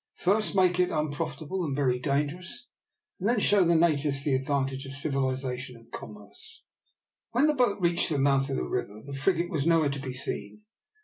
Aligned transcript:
First 0.15 0.55
make 0.55 0.79
it 0.79 0.89
unprofitable 0.89 1.63
and 1.63 1.75
very 1.75 1.99
dangerous, 1.99 2.65
and 3.19 3.29
then 3.29 3.39
show 3.39 3.63
the 3.63 3.75
natives 3.75 4.23
the 4.23 4.33
advantages 4.33 4.87
of 4.87 4.93
civilisation 4.95 5.75
and 5.75 5.91
commerce." 5.91 6.63
When 7.33 7.45
the 7.45 7.53
boat 7.53 7.79
reached 7.79 8.09
the 8.09 8.17
mouth 8.17 8.49
of 8.49 8.55
the 8.55 8.63
river, 8.63 9.03
the 9.05 9.13
frigate 9.13 9.51
was 9.51 9.67
nowhere 9.67 9.89
to 9.91 9.99
be 9.99 10.13
seen. 10.15 10.61